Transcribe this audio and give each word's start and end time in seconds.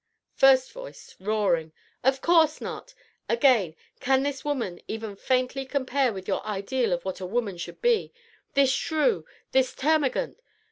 FIRST 0.33 0.71
VOICE 0.71 1.15
(roaring). 1.19 1.73
Of 2.03 2.21
course 2.21 2.59
not! 2.59 2.95
Again, 3.29 3.75
can 3.99 4.23
this 4.23 4.43
woman 4.43 4.79
even 4.87 5.15
faintly 5.15 5.63
compare 5.63 6.11
with 6.11 6.27
your 6.27 6.43
ideal 6.43 6.91
of 6.91 7.05
what 7.05 7.19
a 7.19 7.25
woman 7.27 7.59
should 7.59 7.83
be 7.83 8.11
this 8.55 8.71
shrew! 8.71 9.27
this 9.51 9.75
termagant! 9.75 10.39